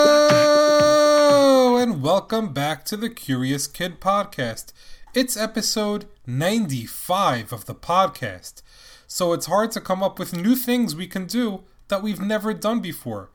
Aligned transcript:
Hello 0.00 1.76
and 1.76 2.02
welcome 2.02 2.54
back 2.54 2.86
to 2.86 2.96
the 2.96 3.10
Curious 3.10 3.66
Kid 3.66 4.00
podcast. 4.00 4.72
It's 5.14 5.36
episode 5.36 6.06
95 6.26 7.52
of 7.52 7.66
the 7.66 7.74
podcast, 7.74 8.62
so 9.10 9.32
it's 9.32 9.46
hard 9.46 9.72
to 9.72 9.80
come 9.80 10.02
up 10.02 10.18
with 10.18 10.36
new 10.36 10.54
things 10.54 10.94
we 10.94 11.06
can 11.06 11.24
do 11.24 11.62
that 11.88 12.02
we've 12.02 12.20
never 12.20 12.52
done 12.52 12.80
before. 12.80 13.30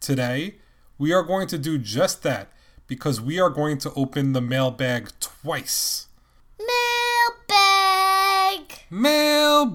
Today, 0.00 0.54
we 0.96 1.12
are 1.12 1.22
going 1.22 1.46
to 1.48 1.58
do 1.58 1.76
just 1.76 2.22
that 2.22 2.50
because 2.86 3.20
we 3.20 3.38
are 3.38 3.50
going 3.50 3.76
to 3.78 3.92
open 3.92 4.32
the 4.32 4.40
mailbag 4.40 5.10
twice. 5.20 6.06
Mailbag! 6.58 7.58
Mailbag! 8.88 9.68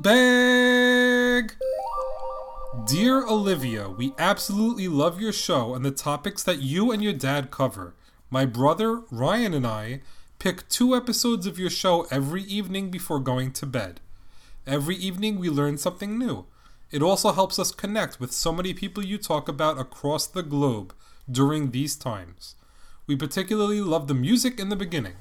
Dear 2.88 3.24
Olivia, 3.27 3.90
we 3.90 4.13
absolutely 4.18 4.88
love 4.88 5.22
your 5.22 5.32
show 5.32 5.76
and 5.76 5.85
the 5.85 5.91
topics 5.91 6.41
that 6.44 6.63
you 6.63 6.91
and 6.91 7.04
your 7.04 7.13
dad 7.13 7.52
cover. 7.52 7.94
My 8.32 8.48
brother, 8.48 9.04
Ryan, 9.12 9.54
and 9.54 9.68
I 9.68 10.02
pick 10.40 10.68
two 10.68 10.96
episodes 10.96 11.46
of 11.46 11.60
your 11.60 11.70
show 11.70 12.08
every 12.10 12.41
evening 12.41 12.90
before 12.90 13.20
going 13.20 13.52
to 13.54 13.68
bed. 13.68 13.99
Every 14.66 14.95
evening 14.95 15.40
we 15.40 15.49
learn 15.49 15.77
something 15.77 16.17
new. 16.17 16.45
It 16.90 17.02
also 17.02 17.34
helps 17.34 17.59
us 17.59 17.71
connect 17.71 18.21
with 18.21 18.31
so 18.31 18.54
many 18.54 18.73
people 18.73 19.04
you 19.04 19.17
talk 19.17 19.49
about 19.49 19.77
across 19.77 20.26
the 20.26 20.41
globe 20.41 20.93
during 21.29 21.71
these 21.71 21.98
times. 21.98 22.55
We 23.05 23.18
particularly 23.18 23.82
love 23.82 24.07
the 24.07 24.13
music 24.13 24.62
in 24.62 24.70
the 24.70 24.77
beginning. 24.77 25.15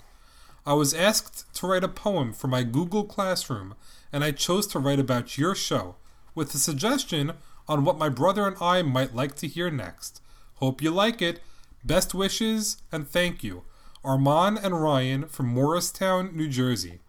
I 0.64 0.74
was 0.74 0.94
asked 0.94 1.52
to 1.56 1.66
write 1.66 1.82
a 1.82 1.88
poem 1.88 2.32
for 2.32 2.46
my 2.46 2.62
Google 2.62 3.02
Classroom, 3.02 3.74
and 4.12 4.22
I 4.22 4.30
chose 4.30 4.68
to 4.68 4.78
write 4.78 5.00
about 5.00 5.36
your 5.36 5.56
show, 5.56 5.96
with 6.36 6.54
a 6.54 6.58
suggestion 6.58 7.32
on 7.66 7.84
what 7.84 7.98
my 7.98 8.08
brother 8.08 8.46
and 8.46 8.56
I 8.60 8.82
might 8.82 9.12
like 9.12 9.34
to 9.36 9.48
hear 9.48 9.72
next. 9.72 10.20
Hope 10.56 10.80
you 10.80 10.92
like 10.92 11.20
it. 11.20 11.40
Best 11.82 12.14
wishes 12.14 12.76
and 12.92 13.08
thank 13.08 13.42
you. 13.42 13.64
Armand 14.04 14.60
and 14.62 14.80
Ryan 14.80 15.26
from 15.26 15.48
Morristown, 15.48 16.36
New 16.36 16.48
Jersey. 16.48 17.00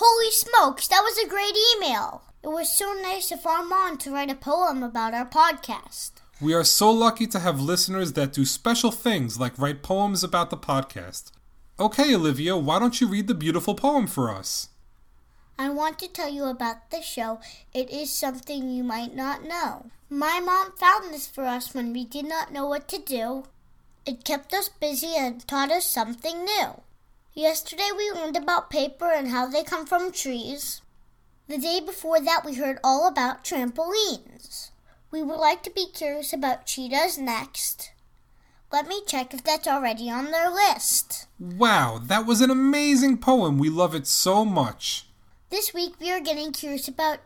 Holy 0.00 0.30
smokes, 0.30 0.86
that 0.86 1.02
was 1.02 1.18
a 1.18 1.28
great 1.28 1.56
email! 1.74 2.22
It 2.44 2.46
was 2.50 2.70
so 2.70 2.92
nice 3.02 3.32
of 3.32 3.44
Armand 3.44 3.98
to 3.98 4.12
write 4.12 4.30
a 4.30 4.36
poem 4.36 4.84
about 4.84 5.12
our 5.12 5.26
podcast. 5.26 6.12
We 6.40 6.54
are 6.54 6.62
so 6.62 6.88
lucky 6.92 7.26
to 7.26 7.40
have 7.40 7.60
listeners 7.60 8.12
that 8.12 8.32
do 8.32 8.44
special 8.44 8.92
things 8.92 9.40
like 9.40 9.58
write 9.58 9.82
poems 9.82 10.22
about 10.22 10.50
the 10.50 10.56
podcast. 10.56 11.32
Okay, 11.80 12.14
Olivia, 12.14 12.56
why 12.56 12.78
don't 12.78 13.00
you 13.00 13.08
read 13.08 13.26
the 13.26 13.34
beautiful 13.34 13.74
poem 13.74 14.06
for 14.06 14.30
us? 14.32 14.68
I 15.58 15.68
want 15.70 15.98
to 15.98 16.06
tell 16.06 16.28
you 16.28 16.44
about 16.44 16.92
the 16.92 17.02
show. 17.02 17.40
It 17.74 17.90
is 17.90 18.08
something 18.12 18.70
you 18.70 18.84
might 18.84 19.16
not 19.16 19.42
know. 19.42 19.90
My 20.08 20.38
mom 20.38 20.76
found 20.76 21.12
this 21.12 21.26
for 21.26 21.42
us 21.42 21.74
when 21.74 21.92
we 21.92 22.04
did 22.04 22.24
not 22.24 22.52
know 22.52 22.68
what 22.68 22.86
to 22.90 22.98
do. 22.98 23.46
It 24.06 24.22
kept 24.22 24.54
us 24.54 24.68
busy 24.68 25.16
and 25.16 25.44
taught 25.48 25.72
us 25.72 25.86
something 25.86 26.44
new. 26.44 26.82
Yesterday 27.38 27.90
we 27.96 28.10
learned 28.10 28.36
about 28.36 28.68
paper 28.68 29.12
and 29.12 29.28
how 29.28 29.46
they 29.46 29.62
come 29.62 29.86
from 29.86 30.10
trees. 30.10 30.82
The 31.46 31.56
day 31.56 31.78
before 31.78 32.18
that 32.18 32.44
we 32.44 32.54
heard 32.54 32.80
all 32.82 33.06
about 33.06 33.44
trampolines. 33.44 34.70
We 35.12 35.22
would 35.22 35.36
like 35.38 35.62
to 35.62 35.70
be 35.70 35.86
curious 35.86 36.32
about 36.32 36.66
cheetahs 36.66 37.16
next. 37.16 37.92
Let 38.72 38.88
me 38.88 39.02
check 39.06 39.32
if 39.32 39.44
that's 39.44 39.68
already 39.68 40.10
on 40.10 40.32
their 40.32 40.50
list. 40.50 41.28
Wow, 41.38 42.00
that 42.02 42.26
was 42.26 42.40
an 42.40 42.50
amazing 42.50 43.18
poem. 43.18 43.56
We 43.56 43.70
love 43.70 43.94
it 43.94 44.08
so 44.08 44.44
much. 44.44 45.06
This 45.48 45.72
week 45.72 45.94
we 46.00 46.10
are 46.10 46.18
getting 46.18 46.50
curious 46.50 46.88
about 46.88 47.20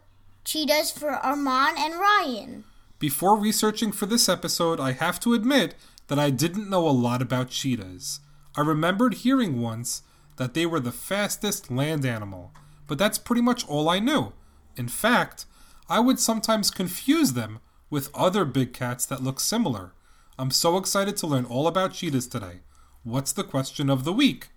cheetahs 0.44 0.90
for 0.90 1.08
Armand 1.08 1.78
and 1.78 1.94
Ryan. 1.94 2.64
Before 2.98 3.38
researching 3.38 3.92
for 3.92 4.04
this 4.04 4.28
episode, 4.28 4.78
I 4.78 4.92
have 4.92 5.18
to 5.20 5.32
admit 5.32 5.74
that 6.08 6.18
I 6.18 6.28
didn't 6.28 6.68
know 6.68 6.86
a 6.86 6.90
lot 6.90 7.22
about 7.22 7.48
cheetahs. 7.48 8.20
I 8.56 8.60
remembered 8.60 9.14
hearing 9.14 9.60
once 9.60 10.02
that 10.36 10.54
they 10.54 10.66
were 10.66 10.80
the 10.80 10.92
fastest 10.92 11.70
land 11.70 12.04
animal, 12.04 12.52
but 12.86 12.98
that's 12.98 13.18
pretty 13.18 13.42
much 13.42 13.66
all 13.66 13.88
I 13.88 13.98
knew. 13.98 14.32
In 14.76 14.88
fact, 14.88 15.46
I 15.88 16.00
would 16.00 16.18
sometimes 16.18 16.70
confuse 16.70 17.32
them 17.32 17.60
with 17.90 18.10
other 18.14 18.44
big 18.44 18.72
cats 18.72 19.06
that 19.06 19.22
look 19.22 19.40
similar. 19.40 19.92
I'm 20.38 20.50
so 20.50 20.76
excited 20.76 21.16
to 21.18 21.26
learn 21.26 21.44
all 21.44 21.66
about 21.66 21.92
cheetahs 21.92 22.26
today. 22.26 22.60
What's 23.04 23.32
the 23.32 23.44
question 23.44 23.90
of 23.90 24.04
the 24.04 24.12
week? 24.12 24.48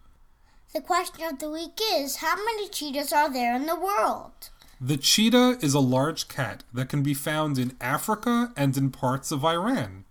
The 0.74 0.82
question 0.82 1.26
of 1.26 1.40
the 1.40 1.50
week 1.50 1.80
is 1.94 2.18
how 2.18 2.36
many 2.36 2.70
cheetahs 2.70 3.14
are 3.14 3.32
there 3.32 3.56
in 3.56 3.66
the 3.66 3.80
world? 3.80 4.50
The 4.80 4.98
cheetah 4.98 5.60
is 5.62 5.74
a 5.74 5.80
large 5.80 6.28
cat 6.28 6.64
that 6.74 6.90
can 6.90 7.02
be 7.02 7.14
found 7.14 7.58
in 7.58 7.78
Africa 7.80 8.52
and 8.58 8.76
in 8.76 8.92
parts 8.92 9.32
of 9.32 9.46
Iran. 9.46 10.04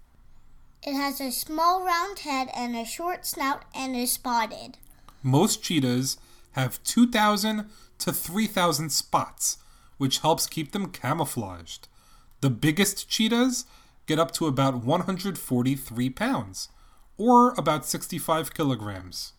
It 0.87 0.93
has 0.93 1.19
a 1.19 1.33
small 1.33 1.83
round 1.83 2.19
head 2.21 2.51
and 2.55 2.77
a 2.77 2.85
short 2.85 3.25
snout 3.25 3.65
and 3.75 3.97
is 3.97 4.13
spotted. 4.13 4.77
Most 5.23 5.63
cheetahs 5.63 6.19
have 6.53 6.83
2,000 6.85 7.71
to 8.01 8.13
3,000 8.13 8.91
spots, 8.91 9.57
which 9.97 10.19
helps 10.19 10.47
keep 10.47 10.73
them 10.73 10.91
camouflaged. 10.91 11.89
The 12.43 12.51
biggest 12.51 13.09
cheetahs 13.09 13.65
get 14.05 14.19
up 14.19 14.33
to 14.33 14.47
about 14.47 14.85
143 14.85 16.11
pounds, 16.11 16.69
or 17.17 17.55
about 17.55 17.87
65 17.87 18.53
kilograms. 18.53 19.33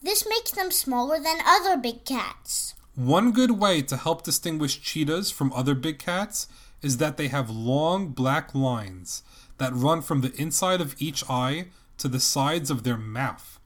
This 0.00 0.24
makes 0.28 0.52
them 0.52 0.70
smaller 0.70 1.18
than 1.18 1.38
other 1.44 1.76
big 1.76 2.04
cats. 2.04 2.74
One 2.94 3.32
good 3.32 3.58
way 3.58 3.82
to 3.82 3.96
help 3.96 4.22
distinguish 4.22 4.80
cheetahs 4.80 5.32
from 5.32 5.52
other 5.52 5.74
big 5.74 5.98
cats 5.98 6.46
is 6.80 6.98
that 6.98 7.16
they 7.16 7.26
have 7.26 7.50
long 7.50 8.10
black 8.10 8.54
lines 8.54 9.24
that 9.58 9.74
run 9.74 10.02
from 10.02 10.20
the 10.20 10.34
inside 10.40 10.80
of 10.80 10.94
each 10.98 11.24
eye 11.28 11.66
to 11.98 12.08
the 12.08 12.20
sides 12.20 12.70
of 12.70 12.82
their 12.82 12.96
mouth. 12.96 13.58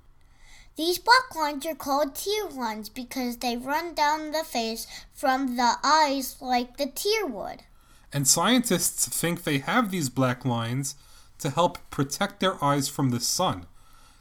These 0.76 0.98
black 0.98 1.34
lines 1.34 1.66
are 1.66 1.74
called 1.74 2.14
tear 2.14 2.46
lines 2.48 2.88
because 2.88 3.38
they 3.38 3.56
run 3.56 3.94
down 3.94 4.32
the 4.32 4.44
face 4.44 4.86
from 5.12 5.56
the 5.56 5.74
eyes 5.84 6.36
like 6.40 6.76
the 6.76 6.86
tear 6.86 7.26
would. 7.26 7.64
And 8.12 8.26
scientists 8.26 9.06
think 9.08 9.42
they 9.42 9.58
have 9.58 9.90
these 9.90 10.08
black 10.08 10.44
lines 10.44 10.94
to 11.38 11.50
help 11.50 11.78
protect 11.90 12.40
their 12.40 12.62
eyes 12.62 12.88
from 12.88 13.10
the 13.10 13.20
sun, 13.20 13.66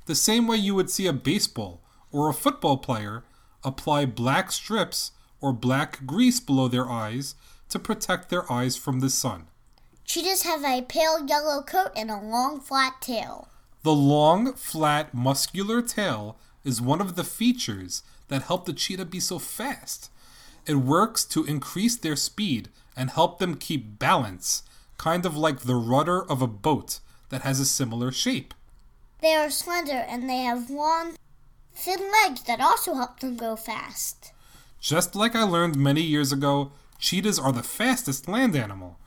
the 0.05 0.15
same 0.15 0.47
way 0.47 0.57
you 0.57 0.73
would 0.75 0.89
see 0.89 1.05
a 1.05 1.13
baseball 1.13 1.81
or 2.11 2.29
a 2.29 2.33
football 2.33 2.77
player 2.77 3.23
apply 3.63 4.05
black 4.05 4.51
strips 4.51 5.11
or 5.41 5.53
black 5.53 6.05
grease 6.05 6.39
below 6.39 6.67
their 6.67 6.89
eyes 6.89 7.35
to 7.69 7.79
protect 7.79 8.29
their 8.29 8.51
eyes 8.51 8.75
from 8.75 8.99
the 8.99 9.09
sun. 9.09 9.47
Cheetahs 10.09 10.41
have 10.41 10.65
a 10.65 10.81
pale 10.81 11.23
yellow 11.27 11.61
coat 11.61 11.91
and 11.95 12.09
a 12.09 12.19
long 12.19 12.59
flat 12.59 12.99
tail. 12.99 13.47
The 13.83 13.93
long, 13.93 14.53
flat, 14.53 15.13
muscular 15.13 15.83
tail 15.83 16.35
is 16.63 16.81
one 16.81 16.99
of 16.99 17.15
the 17.15 17.23
features 17.23 18.01
that 18.27 18.41
help 18.41 18.65
the 18.65 18.73
cheetah 18.73 19.05
be 19.05 19.19
so 19.19 19.37
fast. 19.37 20.09
It 20.65 20.77
works 20.77 21.23
to 21.25 21.45
increase 21.45 21.95
their 21.95 22.15
speed 22.15 22.69
and 22.97 23.11
help 23.11 23.37
them 23.37 23.53
keep 23.53 23.99
balance, 23.99 24.63
kind 24.97 25.27
of 25.27 25.37
like 25.37 25.59
the 25.59 25.75
rudder 25.75 26.23
of 26.23 26.41
a 26.41 26.47
boat 26.47 27.01
that 27.29 27.43
has 27.43 27.59
a 27.59 27.65
similar 27.65 28.11
shape. 28.11 28.55
They 29.21 29.35
are 29.35 29.51
slender 29.51 30.03
and 30.09 30.27
they 30.27 30.39
have 30.39 30.71
long, 30.71 31.17
thin 31.75 32.11
legs 32.23 32.41
that 32.45 32.59
also 32.59 32.95
help 32.95 33.19
them 33.19 33.37
go 33.37 33.55
fast. 33.55 34.33
Just 34.81 35.13
like 35.13 35.35
I 35.35 35.43
learned 35.43 35.75
many 35.75 36.01
years 36.01 36.31
ago, 36.31 36.71
cheetahs 36.97 37.37
are 37.37 37.51
the 37.51 37.61
fastest 37.61 38.27
land 38.27 38.55
animal. 38.55 38.97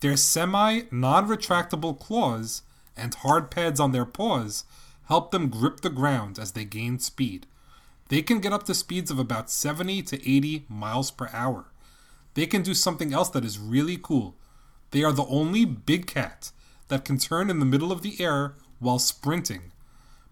Their 0.00 0.16
semi 0.16 0.82
non 0.90 1.26
retractable 1.28 1.98
claws 1.98 2.62
and 2.96 3.14
hard 3.14 3.50
pads 3.50 3.80
on 3.80 3.92
their 3.92 4.04
paws 4.04 4.64
help 5.06 5.30
them 5.30 5.48
grip 5.48 5.80
the 5.80 5.90
ground 5.90 6.38
as 6.38 6.52
they 6.52 6.64
gain 6.64 6.98
speed. 6.98 7.46
They 8.08 8.22
can 8.22 8.40
get 8.40 8.52
up 8.52 8.64
to 8.64 8.74
speeds 8.74 9.10
of 9.10 9.18
about 9.18 9.50
70 9.50 10.02
to 10.02 10.16
80 10.16 10.64
miles 10.68 11.10
per 11.10 11.28
hour. 11.32 11.66
They 12.34 12.46
can 12.46 12.62
do 12.62 12.74
something 12.74 13.12
else 13.12 13.28
that 13.30 13.44
is 13.44 13.58
really 13.58 13.98
cool. 14.00 14.36
They 14.90 15.02
are 15.02 15.12
the 15.12 15.26
only 15.26 15.64
big 15.64 16.06
cat 16.06 16.52
that 16.88 17.04
can 17.04 17.18
turn 17.18 17.50
in 17.50 17.58
the 17.58 17.66
middle 17.66 17.92
of 17.92 18.02
the 18.02 18.20
air 18.20 18.54
while 18.78 18.98
sprinting. 18.98 19.72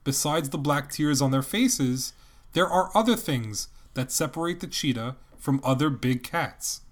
Besides 0.05 0.51
the 0.51 0.59
black 0.59 0.91
tears 0.91 1.21
on 1.21 1.33
their 1.33 1.43
faces, 1.43 2.13
there 2.53 2.69
are 2.69 2.91
other 2.95 3.17
things 3.17 3.69
that 3.95 4.13
separate 4.13 4.61
the 4.61 4.67
cheetah 4.67 5.17
from 5.37 5.61
other 5.65 5.91
big 5.91 6.23
cats. 6.23 6.83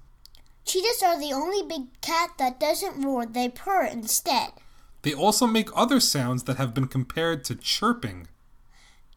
Cheetahs 0.74 1.04
are 1.04 1.20
the 1.20 1.32
only 1.32 1.62
big 1.62 2.00
cat 2.00 2.30
that 2.38 2.58
doesn't 2.58 3.00
roar, 3.00 3.26
they 3.26 3.48
purr 3.48 3.84
instead. 3.84 4.54
They 5.02 5.14
also 5.14 5.46
make 5.46 5.68
other 5.72 6.00
sounds 6.00 6.42
that 6.42 6.56
have 6.56 6.74
been 6.74 6.88
compared 6.88 7.44
to 7.44 7.54
chirping. 7.54 8.26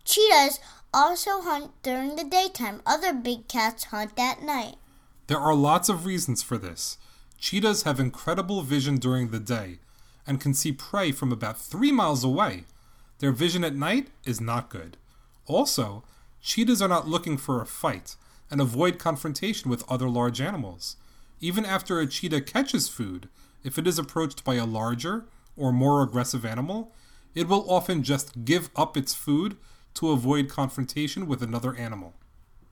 Cheetahs 0.06 0.59
also 0.94 1.42
hunt 1.42 1.71
during 1.81 2.15
the 2.15 2.24
daytime. 2.24 2.83
Other 2.86 3.12
big 3.12 3.48
cats 3.48 3.86
hunt 3.86 4.12
at 4.19 4.44
night. 4.44 4.75
There 5.25 5.39
are 5.39 5.56
lots 5.56 5.89
of 5.89 6.06
reasons 6.06 6.44
for 6.44 6.59
this. 6.59 7.00
Cheetahs 7.39 7.81
have 7.81 8.00
incredible 8.00 8.62
vision 8.62 8.98
during 8.98 9.30
the 9.30 9.39
day 9.39 9.80
and 10.27 10.39
can 10.39 10.54
see 10.54 10.71
prey 10.71 11.12
from 11.12 11.31
about 11.31 11.59
three 11.59 11.92
miles 11.92 12.24
away. 12.24 12.65
Their 13.18 13.31
vision 13.31 13.63
at 13.63 13.74
night 13.74 14.09
is 14.25 14.39
not 14.39 14.69
good. 14.69 14.95
Also, 15.48 16.04
cheetahs 16.39 16.83
are 16.83 16.88
not 16.88 17.07
looking 17.07 17.36
for 17.36 17.59
a 17.59 17.65
fight 17.65 18.15
and 18.51 18.62
avoid 18.62 19.00
confrontation 19.00 19.71
with 19.71 19.83
other 19.89 20.07
large 20.07 20.39
animals. 20.39 20.98
Even 21.39 21.66
after 21.66 22.00
a 22.00 22.07
cheetah 22.07 22.42
catches 22.42 22.88
food, 22.89 23.30
if 23.63 23.78
it 23.78 23.88
is 23.88 24.00
approached 24.00 24.44
by 24.44 24.56
a 24.56 24.66
larger 24.66 25.25
or 25.56 25.72
more 25.72 26.01
aggressive 26.01 26.45
animal, 26.45 26.94
it 27.36 27.48
will 27.48 27.69
often 27.69 28.04
just 28.04 28.45
give 28.45 28.69
up 28.75 28.98
its 28.98 29.13
food 29.13 29.57
to 29.94 30.12
avoid 30.12 30.50
confrontation 30.50 31.28
with 31.28 31.42
another 31.42 31.75
animal. 31.75 32.13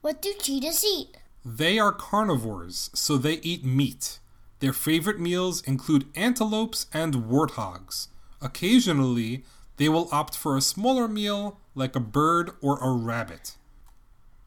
What 0.02 0.22
do 0.22 0.34
cheetahs 0.40 0.84
eat? 0.84 1.18
They 1.44 1.78
are 1.78 1.92
carnivores, 1.92 2.90
so 2.94 3.18
they 3.18 3.36
eat 3.36 3.64
meat. 3.64 4.20
Their 4.60 4.74
favorite 4.74 5.20
meals 5.20 5.62
include 5.62 6.08
antelopes 6.16 6.88
and 6.94 7.14
warthogs. 7.14 8.08
Occasionally, 8.42 9.44
they 9.78 9.90
will 9.90 10.10
opt 10.12 10.36
for 10.36 10.56
a 10.56 10.62
smaller 10.62 11.08
meal 11.08 11.60
like 11.76 11.96
a 11.96 12.00
bird 12.00 12.52
or 12.62 12.80
a 12.80 12.92
rabbit. 12.92 13.58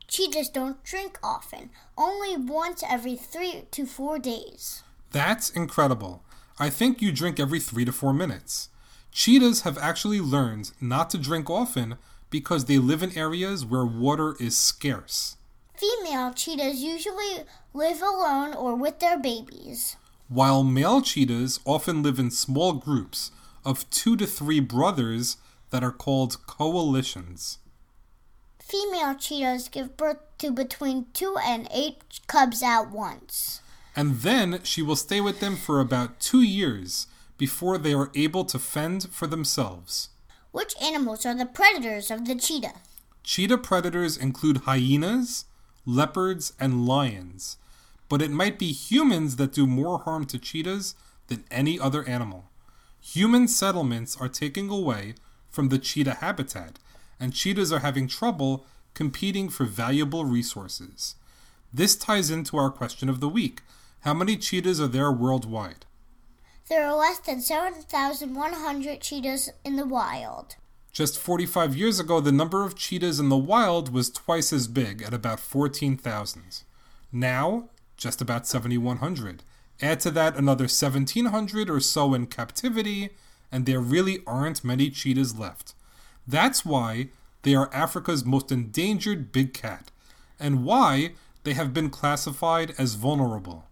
Cheetahs 0.09 0.49
don't 0.49 0.83
drink 0.85 1.19
often, 1.23 1.69
only 1.97 2.35
once 2.35 2.83
every 2.89 3.15
three 3.15 3.67
to 3.71 3.85
four 3.85 4.19
days. 4.19 4.83
That's 5.13 5.51
incredible. 5.51 6.23
I 6.59 6.71
think 6.71 7.03
you 7.03 7.13
drink 7.13 7.39
every 7.39 7.61
three 7.61 7.85
to 7.85 7.93
four 7.93 8.15
minutes. 8.15 8.71
Cheetahs 9.13 9.61
have 9.61 9.77
actually 9.77 10.21
learned 10.21 10.73
not 10.81 11.11
to 11.11 11.19
drink 11.19 11.51
often 11.51 11.97
because 12.31 12.65
they 12.65 12.79
live 12.79 13.03
in 13.03 13.17
areas 13.17 13.67
where 13.67 13.85
water 13.85 14.35
is 14.41 14.57
scarce. 14.57 15.37
Female 15.75 16.33
cheetahs 16.33 16.83
usually 16.83 17.45
live 17.75 18.01
alone 18.01 18.55
or 18.55 18.75
with 18.75 19.01
their 19.01 19.19
babies. 19.19 19.97
While 20.29 20.65
male 20.65 21.03
cheetahs 21.03 21.61
often 21.67 22.03
live 22.03 22.19
in 22.19 22.31
small 22.31 22.73
groups 22.73 23.31
of 23.65 23.89
two 23.91 24.17
to 24.17 24.27
three 24.27 24.61
brothers 24.61 25.37
that 25.71 25.85
are 25.85 25.93
called 25.93 26.47
coalitions. 26.47 27.59
Female 28.69 29.15
cheetahs 29.15 29.71
give 29.71 29.97
birth 29.97 30.19
to 30.37 30.51
between 30.51 31.07
two 31.15 31.37
and 31.43 31.67
eight 31.73 32.21
cubs 32.27 32.63
at 32.63 32.91
once. 32.91 33.63
And 33.97 34.17
then 34.17 34.61
she 34.63 34.83
will 34.83 34.95
stay 34.95 35.23
with 35.23 35.41
them 35.41 35.57
for 35.57 35.81
about 35.81 36.21
two 36.21 36.43
years 36.43 37.07
before 37.39 37.79
they 37.79 37.95
are 37.95 38.11
able 38.15 38.45
to 38.45 38.59
fend 38.59 39.09
for 39.11 39.27
themselves. 39.27 40.11
Which 40.53 40.75
animals 40.83 41.25
are 41.25 41.35
the 41.35 41.47
predators 41.47 42.11
of 42.11 42.27
the 42.27 42.35
cheetah? 42.35 42.75
Cheetah 43.25 43.57
predators 43.57 44.19
include 44.19 44.59
hyenas, 44.59 45.47
leopards, 45.87 46.53
and 46.61 46.87
lions, 46.87 47.57
but 48.11 48.21
it 48.21 48.31
might 48.31 48.59
be 48.59 48.73
humans 48.73 49.37
that 49.37 49.55
do 49.55 49.67
more 49.67 50.01
harm 50.01 50.27
to 50.27 50.39
cheetahs 50.39 50.95
than 51.29 51.45
any 51.51 51.81
other 51.81 52.07
animal. 52.07 52.51
Human 53.01 53.49
settlements 53.49 54.15
are 54.21 54.29
taking 54.29 54.69
away 54.69 55.15
from 55.49 55.71
the 55.71 55.79
cheetah 55.79 56.19
habitat, 56.21 56.79
and 57.21 57.35
cheetahs 57.35 57.73
are 57.73 57.81
having 57.81 58.09
trouble 58.09 58.67
competing 58.95 59.49
for 59.49 59.65
valuable 59.65 60.25
resources. 60.25 61.15
This 61.73 61.97
ties 61.97 62.31
into 62.31 62.57
our 62.57 62.71
question 62.71 63.09
of 63.09 63.21
the 63.21 63.29
week 63.29 63.63
How 64.01 64.15
many 64.15 64.37
cheetahs 64.37 64.81
are 64.81 64.89
there 64.89 65.13
worldwide? 65.13 65.87
There 66.69 66.87
are 66.87 66.97
less 66.97 67.19
than 67.19 67.41
7,100 67.41 69.01
cheetahs 69.01 69.51
in 69.65 69.77
the 69.77 69.87
wild. 69.87 70.57
Just 70.93 71.19
45 71.19 71.77
years 71.77 72.01
ago, 72.01 72.21
the 72.21 72.33
number 72.33 72.65
of 72.65 72.75
cheetahs 72.75 73.21
in 73.21 73.29
the 73.29 73.37
wild 73.37 73.93
was 73.93 74.11
twice 74.11 74.53
as 74.53 74.69
big 74.69 75.03
at 75.03 75.15
about 75.15 75.41
14,000. 75.41 76.63
Now, 77.13 77.69
just 77.97 78.21
about 78.21 78.47
7,100. 78.47 79.43
Add 79.81 80.01
to 80.01 80.11
that 80.11 80.37
another 80.37 80.65
1,700 80.65 81.71
or 81.71 81.81
so 81.81 82.15
in 82.15 82.27
captivity, 82.27 83.11
and 83.53 83.65
there 83.65 83.81
really 83.81 84.21
aren't 84.27 84.65
many 84.65 84.91
cheetahs 84.91 85.39
left. 85.39 85.75
That's 86.29 86.63
why 86.63 87.09
they 87.43 87.55
are 87.55 87.71
Africa's 87.73 88.23
most 88.23 88.53
endangered 88.53 89.33
big 89.33 89.55
cat, 89.55 89.91
and 90.39 90.63
why 90.63 91.13
they 91.45 91.55
have 91.55 91.73
been 91.73 91.89
classified 91.89 92.75
as 92.77 92.95
vulnerable. 92.95 93.65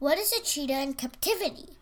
What 0.00 0.18
is 0.18 0.32
a 0.32 0.42
cheetah 0.42 0.82
in 0.82 0.94
captivity? 0.94 1.76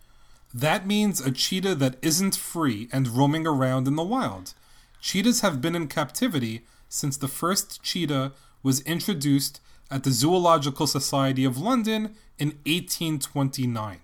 That 0.52 0.86
means 0.86 1.22
a 1.22 1.30
cheetah 1.30 1.76
that 1.76 1.96
isn't 2.02 2.36
free 2.36 2.90
and 2.92 3.08
roaming 3.08 3.46
around 3.46 3.88
in 3.88 3.96
the 3.96 4.02
wild. 4.02 4.52
Cheetahs 5.00 5.40
have 5.40 5.62
been 5.62 5.74
in 5.74 5.88
captivity 5.88 6.66
since 6.90 7.16
the 7.16 7.26
first 7.26 7.82
cheetah 7.82 8.32
was 8.62 8.82
introduced 8.82 9.62
at 9.90 10.04
the 10.04 10.10
Zoological 10.10 10.86
Society 10.86 11.44
of 11.46 11.56
London 11.56 12.14
in 12.38 12.48
1829. 12.66 14.00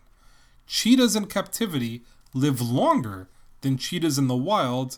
Cheetahs 0.67 1.17
in 1.17 1.27
captivity 1.27 2.03
live 2.33 2.63
longer 2.63 3.29
than 3.61 3.77
cheetahs 3.77 4.19
in 4.19 4.27
the 4.27 4.37
wild, 4.37 4.97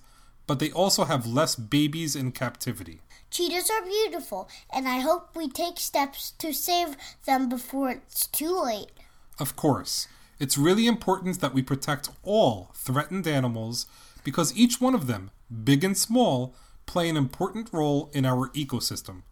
but 0.51 0.59
they 0.59 0.73
also 0.73 1.05
have 1.05 1.29
less 1.29 1.55
babies 1.55 2.17
in 2.17 2.33
captivity. 2.33 2.99
Cheetahs 3.31 3.71
are 3.71 3.85
beautiful, 3.85 4.49
and 4.69 4.89
I 4.89 4.99
hope 4.99 5.37
we 5.37 5.49
take 5.49 5.79
steps 5.79 6.33
to 6.39 6.53
save 6.53 6.97
them 7.25 7.49
before 7.49 7.91
it's 7.91 8.27
too 8.27 8.61
late. 8.61 8.91
Of 9.39 9.55
course, 9.55 10.09
it's 10.41 10.59
really 10.59 10.89
important 10.89 11.41
that 11.41 11.55
we 11.55 11.63
protect 11.63 12.11
all 12.25 12.73
threatened 12.75 13.29
animals 13.29 13.87
because 14.25 14.57
each 14.57 14.81
one 14.81 14.97
of 14.97 15.07
them, 15.07 15.31
big 15.63 15.85
and 15.85 15.97
small, 15.97 16.53
play 16.85 17.09
an 17.09 17.17
important 17.17 17.73
role 17.73 18.11
in 18.13 18.27
our 18.27 18.49
ecosystem. 18.49 19.23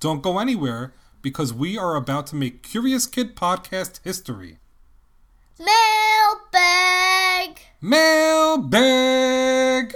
Don't 0.00 0.20
go 0.20 0.40
anywhere 0.40 0.94
because 1.22 1.52
we 1.52 1.78
are 1.78 1.94
about 1.94 2.26
to 2.26 2.34
make 2.34 2.64
Curious 2.64 3.06
Kid 3.06 3.36
podcast 3.36 4.00
history. 4.02 4.58
Mailbag! 5.60 7.60
Mailbag! 7.80 9.94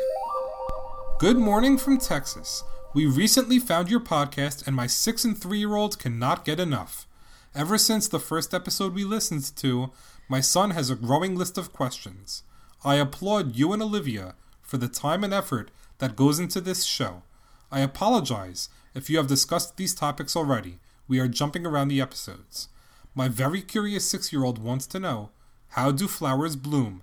Good 1.20 1.36
morning 1.36 1.76
from 1.76 1.98
Texas. 1.98 2.64
We 2.94 3.04
recently 3.04 3.58
found 3.58 3.90
your 3.90 4.00
podcast, 4.00 4.66
and 4.66 4.74
my 4.74 4.86
six 4.86 5.22
and 5.22 5.36
three 5.36 5.58
year 5.58 5.76
olds 5.76 5.94
cannot 5.94 6.46
get 6.46 6.58
enough. 6.58 7.06
Ever 7.54 7.76
since 7.76 8.08
the 8.08 8.18
first 8.18 8.54
episode 8.54 8.94
we 8.94 9.04
listened 9.04 9.54
to, 9.56 9.90
my 10.30 10.40
son 10.40 10.70
has 10.70 10.88
a 10.88 10.94
growing 10.94 11.36
list 11.36 11.58
of 11.58 11.74
questions. 11.74 12.42
I 12.86 12.94
applaud 12.94 13.54
you 13.54 13.74
and 13.74 13.82
Olivia 13.82 14.34
for 14.62 14.78
the 14.78 14.88
time 14.88 15.22
and 15.22 15.34
effort 15.34 15.70
that 15.98 16.16
goes 16.16 16.38
into 16.38 16.58
this 16.58 16.84
show. 16.84 17.22
I 17.70 17.80
apologize 17.80 18.70
if 18.94 19.10
you 19.10 19.18
have 19.18 19.26
discussed 19.26 19.76
these 19.76 19.94
topics 19.94 20.34
already. 20.34 20.78
We 21.06 21.20
are 21.20 21.28
jumping 21.28 21.66
around 21.66 21.88
the 21.88 22.00
episodes. 22.00 22.68
My 23.14 23.28
very 23.28 23.60
curious 23.60 24.08
six 24.08 24.32
year 24.32 24.42
old 24.42 24.58
wants 24.58 24.86
to 24.86 24.98
know 24.98 25.28
how 25.76 25.92
do 25.92 26.08
flowers 26.08 26.56
bloom? 26.56 27.02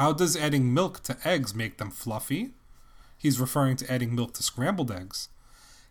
How 0.00 0.14
does 0.14 0.38
adding 0.38 0.72
milk 0.72 1.02
to 1.02 1.18
eggs 1.22 1.54
make 1.54 1.76
them 1.76 1.90
fluffy? 1.90 2.52
He's 3.22 3.38
referring 3.38 3.76
to 3.76 3.88
adding 3.92 4.16
milk 4.16 4.34
to 4.34 4.42
scrambled 4.42 4.90
eggs. 4.90 5.28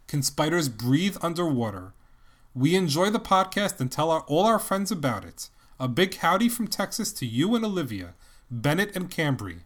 Can 0.05 0.21
spiders 0.21 0.67
breathe 0.67 1.15
underwater? 1.21 1.93
We 2.53 2.75
enjoy 2.75 3.09
the 3.09 3.21
podcast 3.21 3.79
and 3.79 3.89
tell 3.89 4.11
our, 4.11 4.25
all 4.27 4.43
our 4.43 4.59
friends 4.59 4.91
about 4.91 5.23
it. 5.23 5.47
A 5.79 5.87
big 5.87 6.17
howdy 6.17 6.49
from 6.49 6.67
Texas 6.67 7.13
to 7.13 7.25
you 7.25 7.55
and 7.55 7.63
Olivia, 7.63 8.15
Bennett 8.51 8.93
and 8.97 9.09
Cambry. 9.09 9.59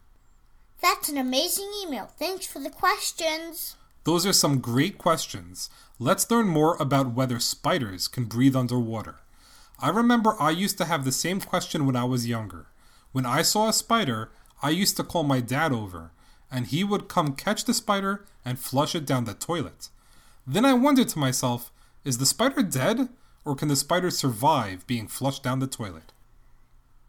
That's 0.79 1.09
an 1.09 1.17
amazing 1.17 1.71
email. 1.83 2.05
Thanks 2.05 2.45
for 2.45 2.59
the 2.59 2.69
questions. 2.69 3.75
Those 4.03 4.27
are 4.27 4.33
some 4.33 4.59
great 4.59 4.99
questions. 4.99 5.71
Let's 5.97 6.29
learn 6.29 6.47
more 6.47 6.77
about 6.79 7.15
whether 7.15 7.39
spiders 7.39 8.07
can 8.07 8.25
breathe 8.25 8.55
underwater. 8.55 9.15
I 9.79 9.89
remember 9.89 10.35
I 10.39 10.51
used 10.51 10.77
to 10.77 10.85
have 10.85 11.03
the 11.03 11.11
same 11.11 11.41
question 11.41 11.87
when 11.87 11.95
I 11.95 12.03
was 12.03 12.27
younger. 12.27 12.67
When 13.11 13.25
I 13.25 13.41
saw 13.41 13.69
a 13.69 13.73
spider, 13.73 14.29
I 14.61 14.69
used 14.69 14.97
to 14.97 15.03
call 15.03 15.23
my 15.23 15.39
dad 15.39 15.73
over, 15.73 16.11
and 16.51 16.67
he 16.67 16.83
would 16.83 17.07
come 17.07 17.33
catch 17.33 17.65
the 17.65 17.73
spider 17.73 18.25
and 18.43 18.59
flush 18.59 18.95
it 18.95 19.05
down 19.05 19.25
the 19.25 19.33
toilet. 19.33 19.89
Then 20.47 20.65
I 20.65 20.73
wondered 20.73 21.09
to 21.09 21.19
myself, 21.19 21.71
is 22.03 22.19
the 22.19 22.25
spider 22.25 22.61
dead, 22.61 23.09
or 23.43 23.55
can 23.55 23.67
the 23.67 23.75
spider 23.75 24.11
survive 24.11 24.85
being 24.87 25.07
flushed 25.07 25.43
down 25.43 25.59
the 25.59 25.67
toilet? 25.67 26.13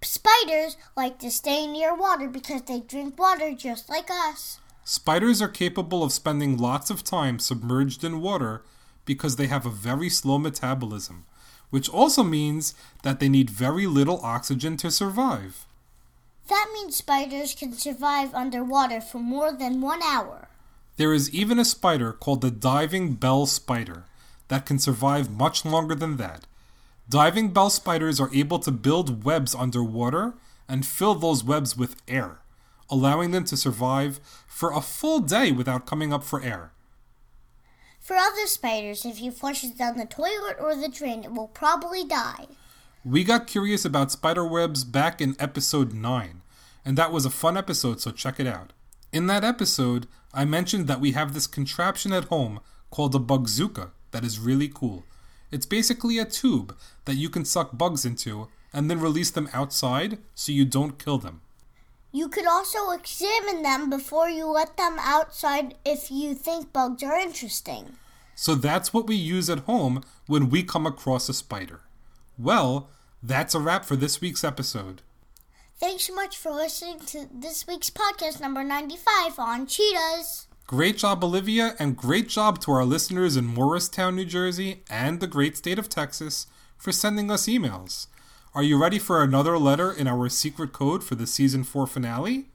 Spiders 0.03 0.77
like 0.97 1.19
to 1.19 1.31
stay 1.31 1.67
near 1.67 1.95
water 1.95 2.29
because 2.29 2.63
they 2.63 2.81
drink 2.81 3.19
water 3.19 3.55
just 3.55 3.89
like 3.89 4.11
us. 4.11 4.61
Spiders 4.85 5.43
are 5.43 5.49
capable 5.49 6.05
of 6.05 6.13
spending 6.13 6.57
lots 6.57 6.91
of 6.91 7.03
time 7.03 7.39
submerged 7.39 8.05
in 8.05 8.21
water 8.21 8.63
because 9.05 9.37
they 9.37 9.49
have 9.49 9.67
a 9.67 9.71
very 9.71 10.09
slow 10.09 10.39
metabolism, 10.39 11.25
which 11.71 11.89
also 11.89 12.23
means 12.23 12.75
that 13.03 13.19
they 13.19 13.29
need 13.29 13.51
very 13.51 13.87
little 13.87 14.21
oxygen 14.23 14.77
to 14.77 14.91
survive. 14.91 15.66
That 16.49 16.71
means 16.73 16.97
spiders 16.97 17.55
can 17.55 17.73
survive 17.73 18.35
underwater 18.35 19.01
for 19.01 19.19
more 19.19 19.53
than 19.53 19.81
one 19.81 20.03
hour. 20.03 20.49
There 20.97 21.13
is 21.13 21.35
even 21.35 21.59
a 21.59 21.65
spider 21.65 22.13
called 22.13 22.41
the 22.41 22.51
diving 22.51 23.15
bell 23.15 23.47
spider 23.47 24.05
that 24.49 24.65
can 24.65 24.79
survive 24.79 25.31
much 25.31 25.65
longer 25.65 25.95
than 25.95 26.17
that. 26.19 26.47
Diving 27.09 27.53
bell 27.53 27.71
spiders 27.71 28.21
are 28.21 28.35
able 28.35 28.59
to 28.61 28.71
build 28.71 29.25
webs 29.25 29.55
underwater 29.55 30.35
and 30.69 30.87
fill 30.87 31.15
those 31.15 31.45
webs 31.45 31.77
with 31.77 32.01
air, 32.09 32.39
allowing 32.89 33.33
them 33.33 33.45
to 33.45 33.57
survive 33.57 34.21
for 34.47 34.73
a 34.73 34.81
full 34.81 35.21
day 35.21 35.53
without 35.53 35.87
coming 35.87 36.13
up 36.13 36.25
for 36.25 36.43
air. 36.43 36.73
For 38.01 38.17
other 38.17 38.47
spiders, 38.47 39.05
if 39.05 39.21
you 39.21 39.33
flush 39.33 39.65
it 39.65 39.77
down 39.77 39.97
the 39.97 40.07
toilet 40.07 40.57
or 40.61 40.77
the 40.77 40.89
drain, 40.89 41.25
it 41.25 41.33
will 41.33 41.49
probably 41.49 42.05
die. 42.05 42.47
We 43.09 43.23
got 43.23 43.47
curious 43.47 43.85
about 43.85 44.11
spider 44.11 44.45
webs 44.45 44.83
back 44.83 45.21
in 45.21 45.37
episode 45.39 45.95
9, 45.95 46.43
and 46.85 46.99
that 46.99 47.13
was 47.13 47.25
a 47.25 47.31
fun 47.31 47.57
episode, 47.57 48.01
so 48.01 48.11
check 48.11 48.41
it 48.41 48.49
out. 48.49 48.73
In 49.13 49.29
that 49.29 49.45
episode, 49.45 50.09
I 50.35 50.45
mentioned 50.45 50.89
that 50.89 50.99
we 50.99 51.13
have 51.13 51.33
this 51.33 51.47
contraption 51.47 52.13
at 52.13 52.25
home 52.25 52.59
called 52.91 53.15
a 53.15 53.21
bugzooka 53.21 53.91
that 54.11 54.25
is 54.25 54.41
really 54.41 54.69
cool. 54.69 55.05
It's 55.53 55.67
basically 55.67 56.19
a 56.19 56.25
tube 56.25 56.77
that 57.05 57.15
you 57.15 57.31
can 57.31 57.45
suck 57.45 57.79
bugs 57.79 58.05
into 58.05 58.49
and 58.73 58.91
then 58.91 58.99
release 58.99 59.31
them 59.31 59.49
outside 59.53 60.19
so 60.35 60.51
you 60.51 60.65
don't 60.65 60.99
kill 60.99 61.19
them. 61.19 61.43
You 62.11 62.29
could 62.29 62.49
also 62.49 62.91
examine 62.91 63.63
them 63.63 63.89
before 63.89 64.29
you 64.29 64.47
let 64.47 64.77
them 64.77 64.97
outside 64.99 65.77
if 65.85 66.11
you 66.11 66.35
think 66.35 66.73
bugs 66.73 67.05
are 67.05 67.17
interesting. 67.17 67.99
So 68.35 68.57
that's 68.57 68.93
what 68.93 69.07
we 69.07 69.15
use 69.15 69.49
at 69.49 69.61
home 69.61 70.03
when 70.27 70.51
we 70.51 70.65
come 70.65 70.87
across 70.87 71.29
a 71.29 71.35
spider. 71.35 71.83
Well, 72.37 72.91
that's 73.27 73.55
a 73.55 73.61
wrap 73.61 73.85
for 73.85 73.97
this 73.97 74.21
week's 74.21 74.45
episode. 74.45 75.03
Thanks 75.79 76.05
so 76.05 76.15
much 76.15 76.37
for 76.37 76.53
listening 76.53 77.01
to 77.07 77.29
this 77.33 77.67
week's 77.67 77.91
podcast 77.91 78.41
number 78.41 78.63
95 78.63 79.39
on 79.39 79.67
cheetahs. 79.67 80.47
Great 80.67 80.97
job, 80.97 81.23
Olivia, 81.23 81.75
and 81.79 81.97
great 81.97 82.29
job 82.29 82.61
to 82.61 82.73
our 82.73 82.85
listeners 82.85 83.37
in 83.37 83.45
Morristown, 83.45 84.17
New 84.17 84.25
Jersey, 84.25 84.83
and 84.89 85.21
the 85.21 85.27
great 85.27 85.57
state 85.57 85.79
of 85.79 85.89
Texas 85.89 86.47
for 86.77 86.93
sending 86.93 87.31
us 87.31 87.47
emails. 87.47 88.07
Are 88.55 88.63
you 88.63 88.81
ready 88.81 88.99
for 88.99 89.23
another 89.23 89.59
letter 89.59 89.93
in 89.93 90.07
our 90.07 90.29
secret 90.29 90.73
code 90.73 91.05
for 91.05 91.15
the 91.15 91.27
season 91.27 91.63
4 91.63 91.87
finale? 91.87 92.47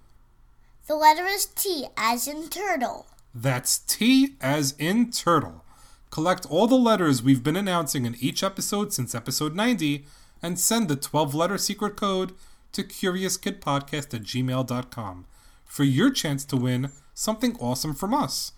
The 0.87 0.95
letter 0.95 1.25
is 1.25 1.45
T, 1.45 1.87
as 1.95 2.27
in 2.27 2.49
turtle. 2.49 3.05
That's 3.35 3.77
T 3.79 4.35
as 4.41 4.73
in 4.79 5.11
turtle. 5.11 5.63
Collect 6.09 6.45
all 6.49 6.67
the 6.67 6.75
letters 6.75 7.21
we've 7.21 7.43
been 7.43 7.55
announcing 7.55 8.05
in 8.05 8.15
each 8.19 8.41
episode 8.41 8.91
since 8.91 9.13
episode 9.13 9.55
90 9.55 10.05
and 10.41 10.59
send 10.59 10.87
the 10.87 10.95
12 10.95 11.33
letter 11.35 11.57
secret 11.57 11.95
code 11.95 12.33
to 12.71 12.83
CuriousKidPodcast 12.83 14.13
at 14.13 14.23
gmail.com 14.23 15.25
for 15.65 15.83
your 15.83 16.11
chance 16.11 16.45
to 16.45 16.57
win 16.57 16.91
something 17.13 17.55
awesome 17.59 17.93
from 17.93 18.13
us. 18.13 18.53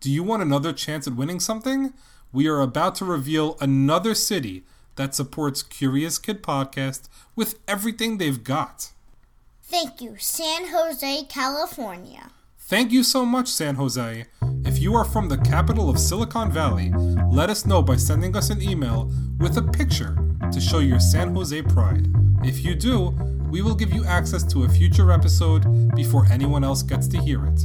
Do 0.00 0.10
you 0.10 0.22
want 0.22 0.42
another 0.42 0.72
chance 0.72 1.06
at 1.06 1.14
winning 1.14 1.40
something? 1.40 1.92
We 2.32 2.48
are 2.48 2.60
about 2.60 2.94
to 2.96 3.04
reveal 3.04 3.56
another 3.60 4.14
city 4.14 4.64
that 4.96 5.14
supports 5.14 5.62
Curious 5.62 6.18
Kid 6.18 6.42
Podcast 6.42 7.08
with 7.36 7.58
everything 7.68 8.18
they've 8.18 8.42
got. 8.42 8.90
Thank 9.62 10.00
you, 10.00 10.16
San 10.18 10.68
Jose, 10.68 11.24
California. 11.28 12.30
Thank 12.58 12.92
you 12.92 13.02
so 13.02 13.24
much, 13.24 13.48
San 13.48 13.76
Jose. 13.76 14.26
If 14.64 14.78
you 14.78 14.94
are 14.94 15.04
from 15.04 15.28
the 15.28 15.38
capital 15.38 15.90
of 15.90 15.98
Silicon 15.98 16.50
Valley, 16.52 16.92
let 17.30 17.50
us 17.50 17.66
know 17.66 17.82
by 17.82 17.96
sending 17.96 18.36
us 18.36 18.50
an 18.50 18.62
email 18.62 19.12
with 19.38 19.56
a 19.56 19.62
picture 19.62 20.29
to 20.52 20.60
show 20.60 20.80
your 20.80 20.98
San 20.98 21.34
Jose 21.34 21.62
pride. 21.62 22.08
If 22.42 22.64
you 22.64 22.74
do, 22.74 23.10
we 23.50 23.62
will 23.62 23.74
give 23.74 23.92
you 23.92 24.04
access 24.04 24.42
to 24.44 24.64
a 24.64 24.68
future 24.68 25.12
episode 25.12 25.94
before 25.94 26.26
anyone 26.30 26.64
else 26.64 26.82
gets 26.82 27.06
to 27.08 27.18
hear 27.18 27.46
it. 27.46 27.64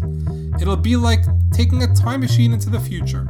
It'll 0.62 0.76
be 0.76 0.96
like 0.96 1.24
taking 1.52 1.84
a 1.84 1.94
time 1.94 2.22
machine 2.22 2.54
into 2.54 2.70
the 2.70 2.80
future. 2.80 3.26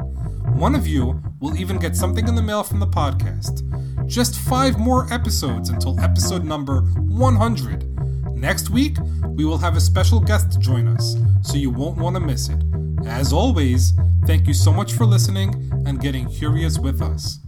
One 0.54 0.74
of 0.74 0.86
you 0.86 1.22
will 1.40 1.56
even 1.56 1.78
get 1.78 1.96
something 1.96 2.28
in 2.28 2.34
the 2.34 2.42
mail 2.42 2.62
from 2.62 2.80
the 2.80 2.86
podcast. 2.86 3.62
Just 4.06 4.38
five 4.38 4.78
more 4.78 5.12
episodes 5.12 5.70
until 5.70 5.98
episode 6.00 6.44
number 6.44 6.82
100. 6.82 8.36
Next 8.36 8.70
week, 8.70 8.96
we 9.28 9.44
will 9.44 9.58
have 9.58 9.76
a 9.76 9.80
special 9.80 10.20
guest 10.20 10.52
to 10.52 10.58
join 10.58 10.86
us, 10.86 11.16
so 11.42 11.56
you 11.56 11.70
won't 11.70 11.98
want 11.98 12.16
to 12.16 12.20
miss 12.20 12.48
it. 12.48 12.62
As 13.06 13.32
always, 13.32 13.92
thank 14.26 14.46
you 14.46 14.54
so 14.54 14.72
much 14.72 14.92
for 14.92 15.06
listening 15.06 15.70
and 15.86 16.00
getting 16.00 16.28
curious 16.28 16.78
with 16.78 17.00
us. 17.00 17.38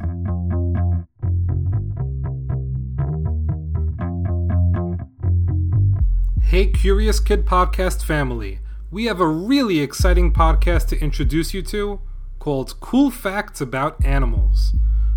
Hey, 6.48 6.64
Curious 6.64 7.20
Kid 7.20 7.44
Podcast 7.44 8.02
family. 8.02 8.60
We 8.90 9.04
have 9.04 9.20
a 9.20 9.28
really 9.28 9.80
exciting 9.80 10.32
podcast 10.32 10.88
to 10.88 10.98
introduce 10.98 11.52
you 11.52 11.60
to 11.64 12.00
called 12.38 12.80
Cool 12.80 13.10
Facts 13.10 13.60
About 13.60 14.02
Animals. 14.02 14.72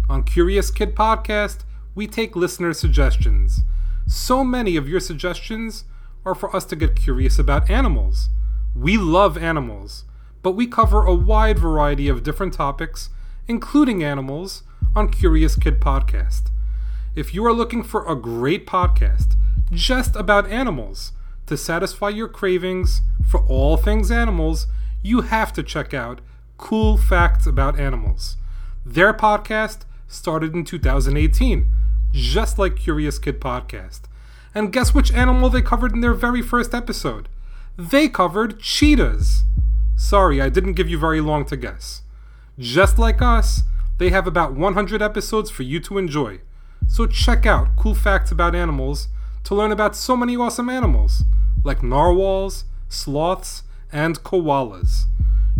On 0.10 0.24
Curious 0.24 0.70
Kid 0.70 0.94
Podcast, 0.94 1.60
we 1.96 2.06
take 2.06 2.36
listener 2.36 2.74
suggestions. 2.74 3.62
So 4.06 4.44
many 4.44 4.76
of 4.76 4.90
your 4.90 5.00
suggestions 5.00 5.86
are 6.26 6.36
for 6.36 6.54
us 6.54 6.66
to 6.66 6.76
get 6.76 6.98
curious 6.98 7.40
about 7.40 7.70
animals. 7.70 8.28
We 8.76 8.98
love 8.98 9.38
animals, 9.38 10.04
but 10.44 10.52
we 10.52 10.68
cover 10.68 11.04
a 11.04 11.16
wide 11.16 11.58
variety 11.58 12.10
of 12.10 12.24
different 12.24 12.54
topics, 12.54 13.10
including 13.48 14.04
animals, 14.04 14.64
on 14.98 15.10
Curious 15.10 15.56
Kid 15.56 15.80
Podcast. 15.80 16.52
If 17.16 17.34
you 17.34 17.46
are 17.46 17.54
looking 17.54 17.84
for 17.84 18.06
a 18.06 18.18
great 18.18 18.68
podcast 18.68 19.36
just 19.72 20.18
about 20.18 20.52
animals 20.52 21.14
to 21.52 21.58
satisfy 21.58 22.08
your 22.08 22.30
cravings 22.30 23.02
for 23.28 23.42
all 23.42 23.76
things 23.76 24.10
animals, 24.10 24.68
you 25.04 25.20
have 25.20 25.52
to 25.52 25.62
check 25.62 25.94
out 25.94 26.22
Cool 26.58 26.96
Facts 26.96 27.46
About 27.46 27.78
Animals. 27.78 28.38
Their 28.86 29.14
podcast 29.14 29.80
started 30.08 30.54
in 30.54 30.64
2018, 30.64 31.70
just 32.14 32.58
like 32.58 32.78
Curious 32.78 33.20
Kid 33.20 33.42
Podcast. 33.42 34.04
And 34.56 34.72
guess 34.72 34.94
which 34.94 35.12
animal 35.12 35.50
they 35.50 35.62
covered 35.62 35.92
in 35.92 36.00
their 36.00 36.14
very 36.14 36.42
first 36.42 36.74
episode? 36.74 37.28
They 37.78 38.08
covered 38.08 38.62
cheetahs. 38.62 39.44
Sorry, 39.98 40.42
I 40.42 40.48
didn't 40.48 40.74
give 40.76 40.88
you 40.88 40.98
very 40.98 41.20
long 41.20 41.44
to 41.48 41.58
guess. 41.58 42.04
Just 42.60 42.98
like 42.98 43.22
us, 43.22 43.64
they 43.98 44.10
have 44.10 44.26
about 44.26 44.54
100 44.54 45.02
episodes 45.02 45.52
for 45.52 45.64
you 45.64 45.82
to 45.82 45.98
enjoy. 45.98 46.40
So 46.88 47.08
check 47.08 47.46
out 47.46 47.76
Cool 47.76 47.96
Facts 47.96 48.32
About 48.32 48.56
Animals 48.56 49.10
to 49.44 49.56
learn 49.56 49.74
about 49.74 49.98
so 49.98 50.16
many 50.16 50.38
awesome 50.38 50.70
animals, 50.70 51.24
like 51.64 51.84
narwhals, 51.84 52.66
sloths, 52.90 53.64
and 53.92 54.22
koalas. 54.24 55.06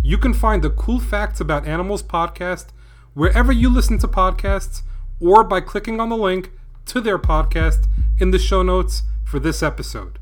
You 0.02 0.18
can 0.18 0.34
find 0.34 0.62
the 0.62 0.70
Cool 0.70 0.98
Facts 0.98 1.40
About 1.40 1.66
Animals 1.66 2.02
podcast 2.02 2.66
wherever 3.14 3.52
you 3.52 3.68
listen 3.72 3.98
to 3.98 4.08
podcasts 4.08 4.82
or 5.20 5.44
by 5.44 5.60
clicking 5.60 6.00
on 6.00 6.08
the 6.08 6.16
link 6.16 6.50
to 6.86 7.00
their 7.00 7.18
podcast 7.18 7.86
in 8.18 8.30
the 8.30 8.38
show 8.38 8.62
notes 8.62 9.02
for 9.24 9.38
this 9.38 9.62
episode. 9.62 10.18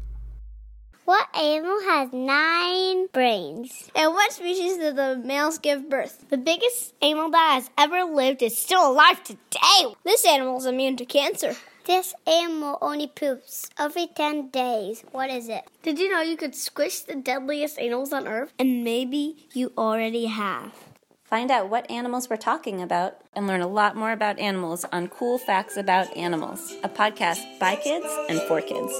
What 1.04 1.34
animal 1.36 1.80
has 1.88 2.12
nine 2.12 3.08
brains? 3.08 3.90
And 3.96 4.12
what 4.12 4.32
species 4.32 4.76
do 4.76 4.92
the 4.92 5.20
males 5.24 5.58
give 5.58 5.90
birth? 5.90 6.24
The 6.28 6.38
biggest 6.38 6.94
animal 7.02 7.30
that 7.30 7.54
has 7.54 7.70
ever 7.76 8.04
lived 8.04 8.42
is 8.42 8.56
still 8.56 8.92
alive 8.92 9.24
today. 9.24 9.94
This 10.04 10.24
animal 10.24 10.58
is 10.58 10.66
immune 10.66 10.96
to 10.98 11.04
cancer. 11.04 11.56
This 11.86 12.14
animal 12.26 12.78
only 12.82 13.06
poops 13.06 13.70
every 13.78 14.06
10 14.06 14.50
days. 14.50 15.02
What 15.12 15.30
is 15.30 15.48
it? 15.48 15.64
Did 15.82 15.98
you 15.98 16.10
know 16.10 16.20
you 16.20 16.36
could 16.36 16.54
squish 16.54 17.00
the 17.00 17.14
deadliest 17.14 17.78
animals 17.78 18.12
on 18.12 18.28
Earth? 18.28 18.52
And 18.58 18.84
maybe 18.84 19.48
you 19.52 19.72
already 19.78 20.26
have. 20.26 20.72
Find 21.24 21.50
out 21.50 21.70
what 21.70 21.90
animals 21.90 22.28
we're 22.28 22.36
talking 22.36 22.82
about 22.82 23.18
and 23.34 23.46
learn 23.46 23.60
a 23.60 23.68
lot 23.68 23.96
more 23.96 24.12
about 24.12 24.38
animals 24.38 24.84
on 24.92 25.08
Cool 25.08 25.38
Facts 25.38 25.76
About 25.76 26.14
Animals, 26.16 26.74
a 26.82 26.88
podcast 26.88 27.58
by 27.58 27.76
kids 27.76 28.06
and 28.28 28.40
for 28.42 28.60
kids. 28.60 28.92